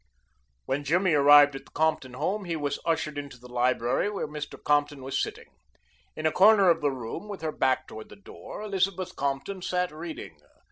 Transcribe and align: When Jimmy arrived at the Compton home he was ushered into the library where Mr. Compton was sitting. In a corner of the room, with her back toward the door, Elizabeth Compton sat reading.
When 0.65 0.83
Jimmy 0.83 1.13
arrived 1.13 1.55
at 1.55 1.65
the 1.65 1.71
Compton 1.73 2.13
home 2.15 2.45
he 2.45 2.55
was 2.55 2.79
ushered 2.87 3.19
into 3.19 3.37
the 3.37 3.47
library 3.53 4.09
where 4.09 4.27
Mr. 4.27 4.57
Compton 4.63 5.03
was 5.03 5.21
sitting. 5.21 5.51
In 6.15 6.25
a 6.25 6.31
corner 6.31 6.71
of 6.71 6.81
the 6.81 6.89
room, 6.89 7.27
with 7.27 7.41
her 7.41 7.51
back 7.51 7.87
toward 7.87 8.09
the 8.09 8.15
door, 8.15 8.63
Elizabeth 8.63 9.15
Compton 9.15 9.61
sat 9.61 9.91
reading. 9.91 10.39